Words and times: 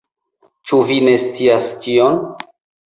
Ĉu 0.71 0.79
vi 0.93 0.97
ne 1.09 1.15
scias 1.27 1.71
tion? 1.87 2.21